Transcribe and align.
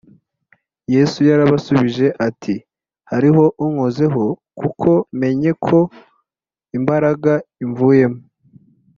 yesu 0.93 1.19
yarabasubije 1.29 2.07
ati: 2.27 2.55
“hariho 3.11 3.43
unkozeho, 3.65 4.23
kuko 4.59 4.89
menye 5.21 5.51
ko 5.65 5.77
imbaraga 6.77 7.33
imvuyemo 7.63 8.19